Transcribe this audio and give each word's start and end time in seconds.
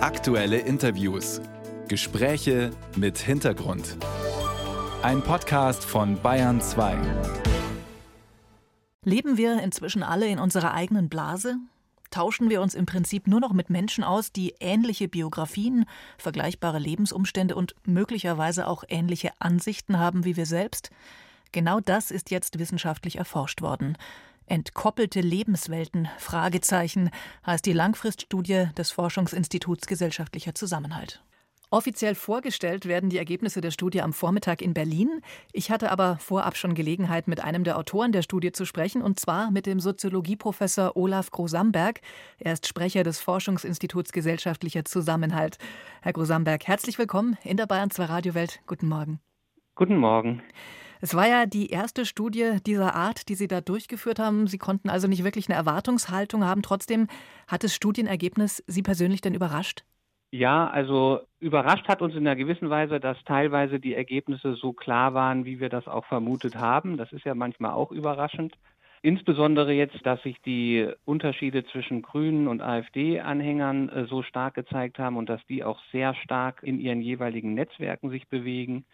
Aktuelle 0.00 0.58
Interviews. 0.58 1.40
Gespräche 1.88 2.70
mit 2.94 3.18
Hintergrund. 3.18 3.96
Ein 5.02 5.22
Podcast 5.22 5.84
von 5.84 6.22
Bayern 6.22 6.60
2. 6.60 6.96
Leben 9.04 9.36
wir 9.36 9.60
inzwischen 9.60 10.04
alle 10.04 10.28
in 10.28 10.38
unserer 10.38 10.72
eigenen 10.72 11.08
Blase? 11.08 11.56
Tauschen 12.12 12.48
wir 12.48 12.62
uns 12.62 12.76
im 12.76 12.86
Prinzip 12.86 13.26
nur 13.26 13.40
noch 13.40 13.52
mit 13.52 13.70
Menschen 13.70 14.04
aus, 14.04 14.30
die 14.30 14.54
ähnliche 14.60 15.08
Biografien, 15.08 15.84
vergleichbare 16.16 16.78
Lebensumstände 16.78 17.56
und 17.56 17.74
möglicherweise 17.84 18.68
auch 18.68 18.84
ähnliche 18.88 19.32
Ansichten 19.40 19.98
haben 19.98 20.24
wie 20.24 20.36
wir 20.36 20.46
selbst? 20.46 20.90
Genau 21.50 21.80
das 21.80 22.12
ist 22.12 22.30
jetzt 22.30 22.60
wissenschaftlich 22.60 23.16
erforscht 23.16 23.62
worden. 23.62 23.98
Entkoppelte 24.48 25.20
Lebenswelten 25.20 26.08
Fragezeichen 26.18 27.10
heißt 27.46 27.66
die 27.66 27.74
Langfriststudie 27.74 28.68
des 28.76 28.90
Forschungsinstituts 28.90 29.86
Gesellschaftlicher 29.86 30.54
Zusammenhalt. 30.54 31.22
Offiziell 31.70 32.14
vorgestellt 32.14 32.86
werden 32.86 33.10
die 33.10 33.18
Ergebnisse 33.18 33.60
der 33.60 33.72
Studie 33.72 34.00
am 34.00 34.14
Vormittag 34.14 34.62
in 34.62 34.72
Berlin. 34.72 35.20
Ich 35.52 35.70
hatte 35.70 35.92
aber 35.92 36.16
vorab 36.16 36.56
schon 36.56 36.74
Gelegenheit, 36.74 37.28
mit 37.28 37.44
einem 37.44 37.62
der 37.62 37.76
Autoren 37.76 38.10
der 38.10 38.22
Studie 38.22 38.52
zu 38.52 38.64
sprechen, 38.64 39.02
und 39.02 39.20
zwar 39.20 39.50
mit 39.50 39.66
dem 39.66 39.78
Soziologieprofessor 39.78 40.96
Olaf 40.96 41.30
Grosamberg. 41.30 42.00
Er 42.38 42.54
ist 42.54 42.66
Sprecher 42.66 43.02
des 43.02 43.20
Forschungsinstituts 43.20 44.12
Gesellschaftlicher 44.12 44.86
Zusammenhalt. 44.86 45.58
Herr 46.00 46.14
Grosamberg, 46.14 46.66
herzlich 46.66 46.98
willkommen 46.98 47.36
in 47.44 47.58
der 47.58 47.66
Bayern 47.66 47.90
2 47.90 48.04
Radiowelt. 48.06 48.60
Guten 48.66 48.88
Morgen. 48.88 49.20
Guten 49.74 49.98
Morgen. 49.98 50.42
Es 51.00 51.14
war 51.14 51.28
ja 51.28 51.46
die 51.46 51.68
erste 51.68 52.04
Studie 52.04 52.58
dieser 52.66 52.94
Art, 52.94 53.28
die 53.28 53.34
Sie 53.34 53.48
da 53.48 53.60
durchgeführt 53.60 54.18
haben. 54.18 54.46
Sie 54.46 54.58
konnten 54.58 54.90
also 54.90 55.06
nicht 55.06 55.24
wirklich 55.24 55.48
eine 55.48 55.56
Erwartungshaltung 55.56 56.44
haben. 56.44 56.62
Trotzdem 56.62 57.06
hat 57.46 57.64
das 57.64 57.74
Studienergebnis 57.74 58.62
Sie 58.66 58.82
persönlich 58.82 59.20
denn 59.20 59.34
überrascht? 59.34 59.84
Ja, 60.30 60.68
also 60.68 61.20
überrascht 61.40 61.88
hat 61.88 62.02
uns 62.02 62.14
in 62.14 62.26
einer 62.26 62.36
gewissen 62.36 62.68
Weise, 62.68 63.00
dass 63.00 63.16
teilweise 63.24 63.80
die 63.80 63.94
Ergebnisse 63.94 64.54
so 64.54 64.74
klar 64.74 65.14
waren, 65.14 65.46
wie 65.46 65.58
wir 65.58 65.70
das 65.70 65.88
auch 65.88 66.04
vermutet 66.04 66.56
haben. 66.56 66.98
Das 66.98 67.12
ist 67.12 67.24
ja 67.24 67.34
manchmal 67.34 67.72
auch 67.72 67.92
überraschend. 67.92 68.54
Insbesondere 69.00 69.72
jetzt, 69.72 70.04
dass 70.04 70.20
sich 70.22 70.40
die 70.42 70.88
Unterschiede 71.04 71.64
zwischen 71.66 72.02
Grünen 72.02 72.48
und 72.48 72.60
AfD-Anhängern 72.60 73.88
äh, 73.88 74.06
so 74.06 74.22
stark 74.22 74.54
gezeigt 74.54 74.98
haben 74.98 75.16
und 75.16 75.28
dass 75.28 75.44
die 75.46 75.62
auch 75.62 75.80
sehr 75.92 76.14
stark 76.14 76.62
in 76.62 76.80
ihren 76.80 77.00
jeweiligen 77.00 77.54
Netzwerken 77.54 78.10
sich 78.10 78.28
bewegen. 78.28 78.84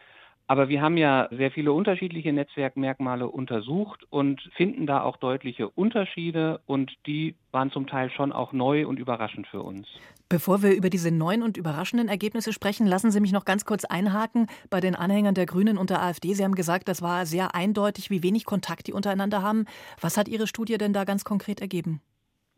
Aber 0.47 0.69
wir 0.69 0.83
haben 0.83 0.99
ja 0.99 1.29
sehr 1.31 1.51
viele 1.51 1.73
unterschiedliche 1.73 2.33
Netzwerkmerkmale 2.33 3.29
untersucht 3.29 4.05
und 4.11 4.43
finden 4.57 4.87
da 4.87 5.03
auch 5.03 5.17
deutliche 5.17 5.71
Unterschiede 5.71 6.61
und 6.67 6.93
die 7.07 7.35
waren 7.51 7.71
zum 7.71 7.87
Teil 7.87 8.11
schon 8.11 8.31
auch 8.31 8.53
neu 8.53 8.87
und 8.87 8.99
überraschend 8.99 9.47
für 9.47 9.63
uns. 9.63 9.89
Bevor 10.29 10.63
wir 10.63 10.75
über 10.75 10.91
diese 10.91 11.11
neuen 11.11 11.43
und 11.43 11.57
überraschenden 11.57 12.09
Ergebnisse 12.09 12.53
sprechen, 12.53 12.87
lassen 12.87 13.11
Sie 13.11 13.21
mich 13.21 13.33
noch 13.33 13.47
ganz 13.47 13.65
kurz 13.65 13.87
einhaken 13.87 14.47
bei 14.69 14.81
den 14.81 14.95
Anhängern 14.95 15.35
der 15.35 15.47
Grünen 15.47 15.79
und 15.79 15.89
der 15.89 16.03
AfD. 16.03 16.35
Sie 16.35 16.45
haben 16.45 16.55
gesagt, 16.55 16.89
das 16.89 17.01
war 17.01 17.25
sehr 17.25 17.55
eindeutig, 17.55 18.11
wie 18.11 18.23
wenig 18.23 18.45
Kontakt 18.45 18.87
die 18.87 18.93
untereinander 18.93 19.43
haben. 19.43 19.65
Was 20.01 20.19
hat 20.19 20.29
Ihre 20.29 20.47
Studie 20.47 20.77
denn 20.77 20.93
da 20.93 21.05
ganz 21.05 21.25
konkret 21.25 21.61
ergeben? 21.61 22.03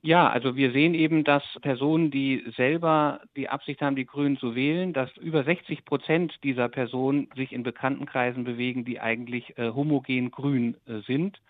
Ja, 0.07 0.29
also 0.29 0.55
wir 0.55 0.71
sehen 0.71 0.95
eben, 0.95 1.25
dass 1.25 1.43
Personen, 1.63 2.13
die 2.13 2.45
selber 2.57 3.23
die 3.35 3.49
Absicht 3.49 3.83
haben, 3.83 3.97
die 3.97 4.07
Grünen 4.07 4.39
zu 4.39 4.55
wählen, 4.55 4.93
dass 4.93 5.11
über 5.17 5.43
60 5.43 5.85
Prozent 5.85 6.33
dieser 6.45 6.69
Personen 6.69 7.29
sich 7.35 7.51
in 7.53 7.65
Bekanntenkreisen 7.65 8.45
bewegen, 8.45 8.85
die 8.85 9.01
eigentlich 9.01 9.59
äh, 9.59 9.73
homogen 9.73 10.31
grün 10.31 10.77
äh, 10.87 11.01
sind. 11.09 11.41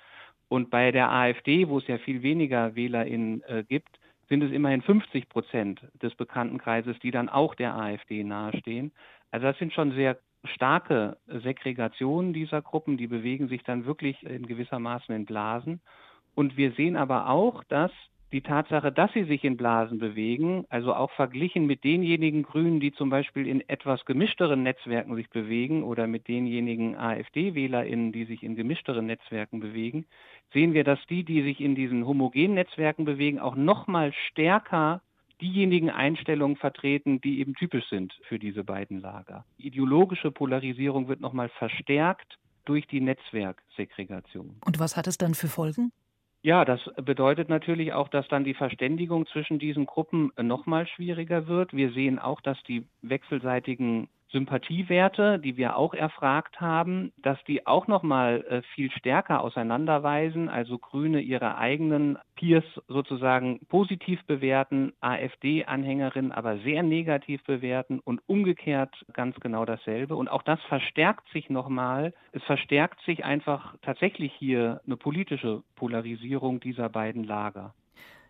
Und 0.49 0.71
bei 0.71 0.91
der 0.91 1.12
AfD, 1.12 1.69
wo 1.69 1.77
es 1.77 1.87
ja 1.87 1.99
viel 1.99 2.23
weniger 2.23 2.75
WählerInnen 2.75 3.43
äh, 3.43 3.62
gibt, 3.62 4.01
sind 4.31 4.43
es 4.43 4.51
immerhin 4.53 4.81
50 4.81 5.29
Prozent 5.29 5.83
des 6.01 6.15
Bekanntenkreises, 6.15 6.99
die 7.01 7.11
dann 7.11 7.29
auch 7.29 7.55
der 7.57 7.77
AfD 7.77 8.25
nahestehen. 8.25 8.91
Also 9.33 9.49
das 9.49 9.59
sind 9.59 9.75
schon 9.75 9.93
sehr 9.93 10.17
starke 10.45 11.19
Segregationen 11.27 12.33
dieser 12.33 12.62
Gruppen, 12.62 12.97
die 12.97 13.06
bewegen 13.06 13.49
sich 13.49 13.65
dann 13.65 13.84
wirklich 13.84 14.23
in 14.23 14.47
gewissermaßen 14.47 15.15
in 15.15 15.27
Blasen. 15.27 15.83
Und 16.34 16.56
wir 16.56 16.73
sehen 16.73 16.97
aber 16.97 17.28
auch, 17.28 17.62
dass 17.65 17.93
die 18.32 18.41
Tatsache, 18.41 18.91
dass 18.91 19.12
sie 19.12 19.25
sich 19.25 19.44
in 19.44 19.56
Blasen 19.56 19.98
bewegen, 19.98 20.64
also 20.69 20.94
auch 20.94 21.10
verglichen 21.12 21.66
mit 21.66 21.84
denjenigen 21.84 22.42
Grünen, 22.42 22.81
die 22.81 22.92
zum 22.92 23.09
Beispiel 23.09 23.47
in 23.47 23.66
etwas 23.69 24.04
gemischteren 24.04 24.62
Netzwerken 24.62 25.14
sich 25.14 25.31
bewegen 25.31 25.84
oder 25.84 26.06
mit 26.06 26.26
denjenigen 26.26 26.97
AfD-WählerInnen, 26.97 28.12
die 28.12 28.25
sich 28.25 28.42
in 28.42 28.56
gemischteren 28.56 29.06
Netzwerken 29.06 29.60
bewegen, 29.60 30.06
sehen 30.53 30.75
wir, 30.75 30.82
dass 30.82 30.98
die, 31.09 31.25
die 31.25 31.42
sich 31.42 31.60
in 31.60 31.75
diesen 31.75 32.06
homogenen 32.06 32.54
Netzwerken 32.54 33.04
bewegen, 33.04 33.38
auch 33.38 33.54
nochmal 33.54 34.12
stärker 34.31 35.03
diejenigen 35.41 35.91
Einstellungen 35.91 36.56
vertreten, 36.56 37.20
die 37.20 37.41
eben 37.41 37.54
typisch 37.54 37.88
sind 37.91 38.12
für 38.28 38.38
diese 38.38 38.64
beiden 38.64 39.00
Lager. 39.00 39.44
Ideologische 39.58 40.31
Polarisierung 40.31 41.08
wird 41.08 41.20
nochmal 41.20 41.50
verstärkt 41.50 42.38
durch 42.64 42.87
die 42.87 43.00
Netzwerksegregation. 43.00 44.56
Und 44.64 44.78
was 44.81 44.97
hat 44.97 45.06
es 45.06 45.19
dann 45.19 45.34
für 45.34 45.48
Folgen? 45.48 45.93
Ja, 46.43 46.65
das 46.65 46.81
bedeutet 46.97 47.49
natürlich 47.49 47.93
auch, 47.93 48.09
dass 48.09 48.29
dann 48.29 48.45
die 48.45 48.55
Verständigung 48.55 49.27
zwischen 49.27 49.59
diesen 49.59 49.85
Gruppen 49.87 50.33
noch 50.41 50.65
mal 50.67 50.87
schwieriger 50.87 51.47
wird. 51.49 51.73
Wir 51.75 51.91
sehen 51.93 52.19
auch, 52.19 52.41
dass 52.41 52.63
die 52.65 52.87
wechselseitigen 53.03 54.09
Sympathiewerte, 54.31 55.38
die 55.38 55.56
wir 55.56 55.76
auch 55.76 55.94
erfragt 55.94 56.60
haben, 56.60 57.12
dass 57.16 57.42
die 57.44 57.66
auch 57.66 57.87
noch 57.87 58.03
mal 58.03 58.44
äh, 58.48 58.62
viel 58.75 58.91
stärker 58.91 59.41
auseinanderweisen, 59.41 60.48
also 60.48 60.78
Grüne 60.78 61.20
ihre 61.20 61.56
eigenen 61.59 62.19
Peers 62.34 62.64
sozusagen 62.88 63.60
positiv 63.69 64.25
bewerten, 64.26 64.92
AfD-Anhängerinnen 65.00 66.32
aber 66.32 66.59
sehr 66.59 66.82
negativ 66.82 67.42
bewerten 67.44 68.00
und 68.00 68.20
umgekehrt 68.26 68.94
ganz 69.12 69.38
genau 69.41 69.64
dasselbe. 69.64 70.16
Und 70.16 70.28
auch 70.28 70.43
das 70.43 70.60
verstärkt 70.64 71.28
sich 71.32 71.48
noch 71.48 71.69
mal. 71.69 72.12
Es 72.32 72.43
verstärkt 72.44 73.00
sich 73.03 73.25
einfach 73.25 73.76
tatsächlich 73.82 74.32
hier 74.32 74.81
eine 74.87 74.97
politische 74.97 75.62
Polarisierung 75.76 76.60
dieser 76.60 76.88
beiden 76.88 77.25
Lager. 77.25 77.75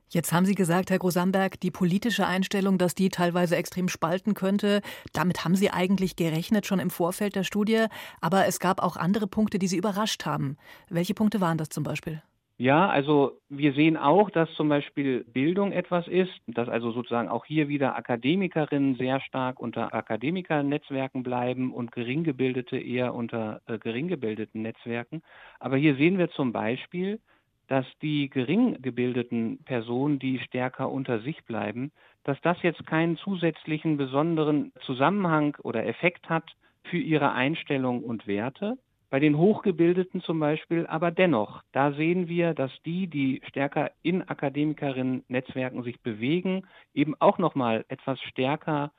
Jetzt 0.09 0.33
haben 0.33 0.47
Sie 0.47 0.55
gesagt, 0.55 0.91
Herr 0.91 0.99
Grosamberg, 0.99 1.59
die 1.61 1.72
politische 1.72 2.27
Einstellung, 2.27 2.78
dass 2.78 2.94
die 2.94 3.09
teilweise 3.09 3.56
extrem 3.56 3.89
spalten 3.89 4.34
könnte, 4.34 4.81
damit 5.12 5.44
haben 5.44 5.56
Sie 5.56 5.71
eigentlich 5.71 6.15
gerechnet 6.15 6.65
schon 6.65 6.78
im 6.78 6.91
Vorfeld 6.91 7.34
der 7.34 7.43
Studie. 7.43 7.87
Aber 8.21 8.47
es 8.47 8.61
gab 8.61 8.81
auch 8.81 8.97
andere 8.97 9.27
Punkte, 9.27 9.59
die 9.59 9.67
Sie 9.67 9.77
überrascht 9.77 10.25
haben. 10.25 10.59
Welche 10.89 11.15
Punkte 11.15 11.41
waren 11.41 11.59
das 11.59 11.71
zum 11.71 11.83
Beispiel? 11.83 12.22
Ja, 12.59 12.89
also 12.89 13.39
wir 13.50 13.75
sehen 13.75 13.99
auch, 13.99 14.31
dass 14.31 14.50
zum 14.55 14.71
Beispiel 14.71 15.25
Bildung 15.25 15.72
etwas 15.72 16.09
ist, 16.09 16.33
dass 16.47 16.71
also 16.71 16.91
sozusagen 16.91 17.28
auch 17.28 17.44
hier 17.44 17.69
wieder 17.69 17.97
Akademikerinnen 17.97 18.94
sehr 18.94 19.21
stark 19.21 19.61
unter 19.61 19.93
Akademikernetzwerken 19.93 21.23
bleiben 21.23 21.75
und 21.75 21.93
Geringgebildete 21.93 22.78
eher 22.78 23.12
unter 23.12 23.61
äh, 23.67 23.78
geringgebildeten 23.78 24.62
Netzwerken. 24.62 25.23
Aber 25.61 25.77
hier 25.77 25.97
sehen 25.97 26.17
wir 26.17 26.31
zum 26.31 26.53
Beispiel, 26.53 27.21
dass 27.69 27.87
die 28.00 28.28
gering 28.28 28.81
gebildeten 28.81 29.59
Personen, 29.65 30.19
die 30.19 30.38
stärker 30.41 30.91
unter 30.91 31.21
sich 31.21 31.44
bleiben, 31.44 31.93
dass 32.25 32.41
das 32.43 32.62
jetzt 32.62 32.87
keinen 32.87 33.16
zusätzlichen 33.16 33.97
besonderen 33.97 34.72
Zusammenhang 34.81 35.56
oder 35.62 35.87
Effekt 35.87 36.28
hat 36.28 36.44
für 36.84 36.99
ihre 36.99 37.32
Einstellung 37.32 38.03
und 38.03 38.26
Werte. 38.26 38.78
Bei 39.10 39.21
den 39.21 39.38
Hochgebildeten 39.38 40.21
zum 40.21 40.41
Beispiel 40.41 40.87
aber 40.87 41.12
dennoch, 41.12 41.62
da 41.72 41.93
sehen 41.93 42.28
wir, 42.28 42.55
dass 42.55 42.72
die, 42.84 43.06
die 43.06 43.41
stärker 43.49 43.93
in 44.03 44.28
Akademikerinnen-Netzwerken 44.28 45.84
sich 45.84 46.00
bewegen, 46.00 46.66
eben 46.93 47.15
auch 47.21 47.38
nochmal 47.38 47.84
etwas 47.88 48.21
stärker 48.22 48.91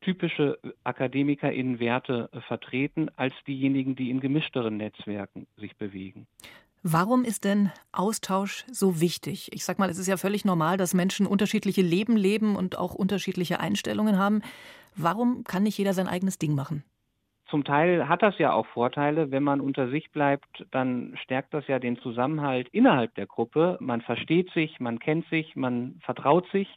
typische 0.00 0.58
AkademikerInnen-Werte 0.84 2.30
vertreten 2.46 3.08
als 3.16 3.34
diejenigen, 3.46 3.96
die 3.96 4.10
in 4.10 4.20
gemischteren 4.20 4.76
Netzwerken 4.76 5.48
sich 5.56 5.76
bewegen. 5.76 6.28
Warum 6.88 7.24
ist 7.24 7.44
denn 7.44 7.72
Austausch 7.90 8.64
so 8.70 9.00
wichtig? 9.00 9.50
Ich 9.52 9.64
sag 9.64 9.80
mal, 9.80 9.90
es 9.90 9.98
ist 9.98 10.06
ja 10.06 10.16
völlig 10.16 10.44
normal, 10.44 10.76
dass 10.76 10.94
Menschen 10.94 11.26
unterschiedliche 11.26 11.82
Leben 11.82 12.16
leben 12.16 12.54
und 12.54 12.78
auch 12.78 12.94
unterschiedliche 12.94 13.58
Einstellungen 13.58 14.18
haben. 14.18 14.40
Warum 14.94 15.42
kann 15.42 15.64
nicht 15.64 15.76
jeder 15.76 15.94
sein 15.94 16.06
eigenes 16.06 16.38
Ding 16.38 16.54
machen? 16.54 16.84
Zum 17.50 17.64
Teil 17.64 18.08
hat 18.08 18.22
das 18.22 18.38
ja 18.38 18.52
auch 18.52 18.66
Vorteile. 18.66 19.32
Wenn 19.32 19.42
man 19.42 19.60
unter 19.60 19.88
sich 19.88 20.12
bleibt, 20.12 20.64
dann 20.70 21.18
stärkt 21.24 21.54
das 21.54 21.66
ja 21.66 21.80
den 21.80 21.98
Zusammenhalt 21.98 22.68
innerhalb 22.68 23.12
der 23.16 23.26
Gruppe. 23.26 23.78
Man 23.80 24.00
versteht 24.00 24.52
sich, 24.52 24.78
man 24.78 25.00
kennt 25.00 25.28
sich, 25.28 25.56
man 25.56 26.00
vertraut 26.04 26.48
sich. 26.52 26.68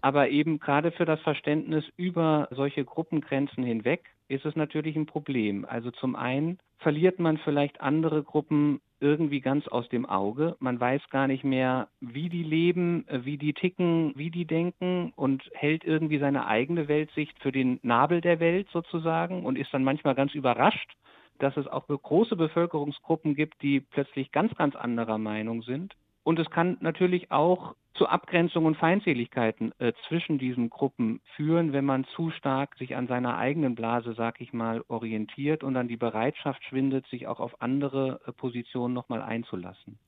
Aber 0.00 0.30
eben 0.30 0.60
gerade 0.60 0.92
für 0.92 1.04
das 1.04 1.20
Verständnis 1.20 1.84
über 1.98 2.48
solche 2.52 2.86
Gruppengrenzen 2.86 3.64
hinweg 3.64 4.14
ist 4.28 4.46
es 4.46 4.56
natürlich 4.56 4.96
ein 4.96 5.04
Problem. 5.04 5.66
Also 5.66 5.90
zum 5.90 6.16
einen 6.16 6.58
verliert 6.78 7.18
man 7.18 7.36
vielleicht 7.36 7.82
andere 7.82 8.22
Gruppen 8.22 8.80
irgendwie 9.02 9.40
ganz 9.40 9.68
aus 9.68 9.88
dem 9.88 10.06
Auge. 10.06 10.56
Man 10.60 10.80
weiß 10.80 11.02
gar 11.10 11.26
nicht 11.26 11.44
mehr, 11.44 11.88
wie 12.00 12.28
die 12.28 12.44
leben, 12.44 13.06
äh, 13.08 13.24
wie 13.24 13.36
die 13.36 13.52
ticken, 13.52 14.12
wie 14.16 14.30
die 14.30 14.46
denken 14.46 15.12
und 15.16 15.42
hält 15.52 15.84
irgendwie 15.84 16.18
seine 16.18 16.46
eigene 16.46 16.88
Weltsicht 16.88 17.38
für 17.40 17.52
den 17.52 17.80
Nabel 17.82 18.20
der 18.20 18.40
Welt 18.40 18.68
sozusagen 18.72 19.44
und 19.44 19.58
ist 19.58 19.74
dann 19.74 19.84
manchmal 19.84 20.14
ganz 20.14 20.34
überrascht, 20.34 20.96
dass 21.38 21.56
es 21.56 21.66
auch 21.66 21.86
große 21.88 22.36
Bevölkerungsgruppen 22.36 23.34
gibt, 23.34 23.60
die 23.62 23.80
plötzlich 23.80 24.30
ganz, 24.32 24.54
ganz 24.54 24.76
anderer 24.76 25.18
Meinung 25.18 25.62
sind. 25.62 25.94
Und 26.22 26.38
es 26.38 26.48
kann 26.50 26.76
natürlich 26.80 27.32
auch 27.32 27.74
zu 28.02 28.08
Abgrenzungen 28.08 28.66
und 28.66 28.76
Feindseligkeiten 28.76 29.70
äh, 29.78 29.92
zwischen 30.08 30.36
diesen 30.36 30.70
Gruppen 30.70 31.20
führen, 31.36 31.72
wenn 31.72 31.84
man 31.84 32.04
zu 32.16 32.30
stark 32.30 32.76
sich 32.76 32.96
an 32.96 33.06
seiner 33.06 33.38
eigenen 33.38 33.76
Blase, 33.76 34.14
sag 34.16 34.40
ich 34.40 34.52
mal, 34.52 34.82
orientiert 34.88 35.62
und 35.62 35.74
dann 35.74 35.86
die 35.86 35.96
Bereitschaft 35.96 36.64
schwindet, 36.64 37.06
sich 37.06 37.28
auch 37.28 37.38
auf 37.38 37.62
andere 37.62 38.20
äh, 38.26 38.32
Positionen 38.32 38.92
nochmal 38.92 39.22
einzulassen. 39.22 40.00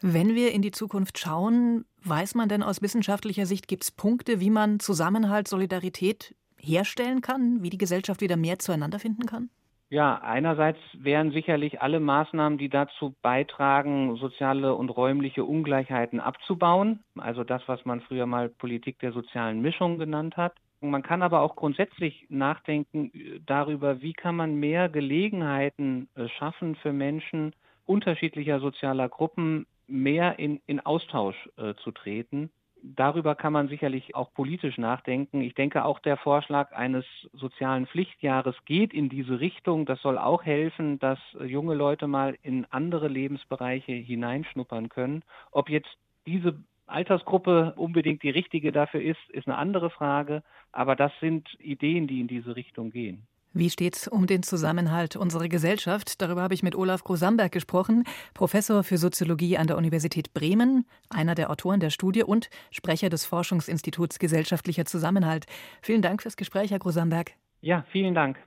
Wenn 0.00 0.36
wir 0.36 0.52
in 0.52 0.62
die 0.62 0.70
Zukunft 0.70 1.18
schauen, 1.18 1.84
weiß 2.04 2.36
man 2.36 2.48
denn 2.48 2.62
aus 2.62 2.80
wissenschaftlicher 2.80 3.46
Sicht, 3.46 3.66
gibt 3.66 3.82
es 3.82 3.90
Punkte, 3.90 4.38
wie 4.38 4.50
man 4.50 4.78
Zusammenhalt, 4.78 5.48
Solidarität 5.48 6.36
herstellen 6.60 7.22
kann, 7.22 7.60
wie 7.60 7.70
die 7.70 7.78
Gesellschaft 7.78 8.20
wieder 8.20 8.36
mehr 8.36 8.60
zueinander 8.60 9.00
finden 9.00 9.26
kann? 9.26 9.50
Ja, 9.92 10.22
einerseits 10.22 10.78
wären 10.94 11.32
sicherlich 11.32 11.82
alle 11.82 12.00
Maßnahmen, 12.00 12.56
die 12.56 12.70
dazu 12.70 13.14
beitragen, 13.20 14.16
soziale 14.16 14.74
und 14.74 14.88
räumliche 14.88 15.44
Ungleichheiten 15.44 16.18
abzubauen. 16.18 17.00
Also 17.18 17.44
das, 17.44 17.60
was 17.66 17.84
man 17.84 18.00
früher 18.00 18.24
mal 18.24 18.48
Politik 18.48 18.98
der 19.00 19.12
sozialen 19.12 19.60
Mischung 19.60 19.98
genannt 19.98 20.38
hat. 20.38 20.54
Man 20.80 21.02
kann 21.02 21.20
aber 21.20 21.42
auch 21.42 21.56
grundsätzlich 21.56 22.24
nachdenken 22.30 23.10
äh, 23.12 23.40
darüber, 23.44 24.00
wie 24.00 24.14
kann 24.14 24.34
man 24.34 24.54
mehr 24.54 24.88
Gelegenheiten 24.88 26.08
äh, 26.14 26.26
schaffen 26.26 26.74
für 26.76 26.94
Menschen 26.94 27.52
unterschiedlicher 27.84 28.60
sozialer 28.60 29.10
Gruppen, 29.10 29.66
mehr 29.88 30.38
in, 30.38 30.62
in 30.64 30.80
Austausch 30.80 31.36
äh, 31.58 31.74
zu 31.74 31.90
treten. 31.90 32.50
Darüber 32.84 33.36
kann 33.36 33.52
man 33.52 33.68
sicherlich 33.68 34.16
auch 34.16 34.34
politisch 34.34 34.76
nachdenken. 34.76 35.40
Ich 35.40 35.54
denke, 35.54 35.84
auch 35.84 36.00
der 36.00 36.16
Vorschlag 36.16 36.72
eines 36.72 37.04
sozialen 37.32 37.86
Pflichtjahres 37.86 38.56
geht 38.64 38.92
in 38.92 39.08
diese 39.08 39.38
Richtung. 39.38 39.86
Das 39.86 40.02
soll 40.02 40.18
auch 40.18 40.42
helfen, 40.42 40.98
dass 40.98 41.18
junge 41.44 41.74
Leute 41.74 42.08
mal 42.08 42.36
in 42.42 42.66
andere 42.70 43.06
Lebensbereiche 43.06 43.92
hineinschnuppern 43.92 44.88
können. 44.88 45.22
Ob 45.52 45.68
jetzt 45.68 45.96
diese 46.26 46.58
Altersgruppe 46.86 47.74
unbedingt 47.76 48.24
die 48.24 48.30
richtige 48.30 48.72
dafür 48.72 49.00
ist, 49.00 49.30
ist 49.30 49.46
eine 49.46 49.58
andere 49.58 49.90
Frage. 49.90 50.42
Aber 50.72 50.96
das 50.96 51.12
sind 51.20 51.48
Ideen, 51.60 52.08
die 52.08 52.20
in 52.20 52.26
diese 52.26 52.56
Richtung 52.56 52.90
gehen. 52.90 53.28
Wie 53.54 53.68
steht's 53.68 54.08
um 54.08 54.26
den 54.26 54.42
Zusammenhalt 54.42 55.14
unserer 55.14 55.48
Gesellschaft? 55.48 56.22
Darüber 56.22 56.42
habe 56.42 56.54
ich 56.54 56.62
mit 56.62 56.74
Olaf 56.74 57.04
Grosamberg 57.04 57.52
gesprochen, 57.52 58.04
Professor 58.32 58.82
für 58.82 58.96
Soziologie 58.96 59.58
an 59.58 59.66
der 59.66 59.76
Universität 59.76 60.32
Bremen, 60.32 60.86
einer 61.10 61.34
der 61.34 61.50
Autoren 61.50 61.80
der 61.80 61.90
Studie 61.90 62.22
und 62.22 62.48
Sprecher 62.70 63.10
des 63.10 63.26
Forschungsinstituts 63.26 64.18
Gesellschaftlicher 64.18 64.86
Zusammenhalt. 64.86 65.44
Vielen 65.82 66.00
Dank 66.00 66.22
fürs 66.22 66.36
Gespräch, 66.36 66.70
Herr 66.70 66.78
Grosamberg. 66.78 67.32
Ja, 67.60 67.84
vielen 67.90 68.14
Dank. 68.14 68.38